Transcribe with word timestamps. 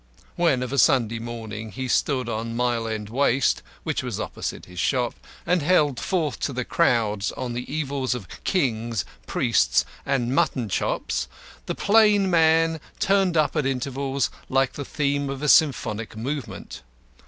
When 0.35 0.63
of 0.63 0.73
a 0.73 0.79
Sunday 0.79 1.19
morning 1.19 1.73
he 1.73 1.87
stood 1.87 2.27
on 2.27 2.55
Mile 2.55 2.87
end 2.87 3.09
Waste, 3.09 3.61
which 3.83 4.01
was 4.01 4.19
opposite 4.19 4.65
his 4.65 4.79
shop 4.79 5.13
and 5.45 5.61
held 5.61 5.99
forth 5.99 6.39
to 6.39 6.51
the 6.53 6.65
crowd 6.65 7.27
on 7.37 7.53
the 7.53 7.71
evils 7.71 8.15
of 8.15 8.27
kings, 8.43 9.05
priests, 9.27 9.85
and 10.03 10.33
mutton 10.33 10.69
chops, 10.69 11.27
the 11.67 11.75
"plain 11.75 12.31
man" 12.31 12.79
turned 12.99 13.37
up 13.37 13.55
at 13.55 13.67
intervals 13.67 14.31
like 14.49 14.73
the 14.73 14.85
"theme" 14.85 15.29
of 15.29 15.43
a 15.43 15.47
symphonic 15.47 16.17
movement. 16.17 16.81